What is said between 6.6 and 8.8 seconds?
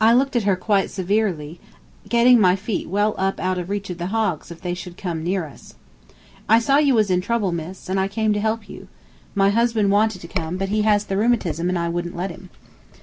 you was in trouble, miss, and I came to help